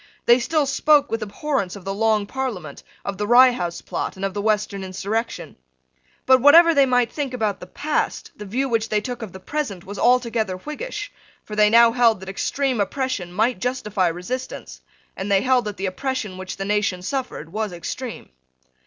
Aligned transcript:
They 0.25 0.39
still 0.39 0.65
spoke 0.65 1.11
with 1.11 1.21
abhorrence 1.21 1.75
of 1.75 1.85
the 1.85 1.93
Long 1.93 2.25
Parliament, 2.25 2.81
of 3.05 3.19
the 3.19 3.27
Rye 3.27 3.51
House 3.51 3.81
Plot, 3.81 4.15
and 4.15 4.25
of 4.25 4.33
the 4.33 4.41
Western 4.41 4.83
insurrection. 4.83 5.57
But, 6.25 6.41
whatever 6.41 6.73
they 6.73 6.87
might 6.87 7.11
think 7.11 7.35
about 7.35 7.59
the 7.59 7.67
past, 7.67 8.31
the 8.35 8.45
view 8.47 8.67
which 8.67 8.89
they 8.89 8.99
took 8.99 9.21
of 9.21 9.31
the 9.31 9.39
present 9.39 9.85
was 9.85 9.99
altogether 9.99 10.57
Whiggish: 10.57 11.11
for 11.43 11.55
they 11.55 11.69
now 11.69 11.91
held 11.91 12.19
that 12.21 12.29
extreme 12.29 12.81
oppression 12.81 13.31
might 13.31 13.59
justify 13.61 14.07
resistance, 14.07 14.81
and 15.15 15.31
they 15.31 15.41
held 15.41 15.65
that 15.65 15.77
the 15.77 15.85
oppression 15.85 16.35
which 16.39 16.57
the 16.57 16.65
nation 16.65 17.03
suffered 17.03 17.53
was 17.53 17.71
extreme. 17.71 18.29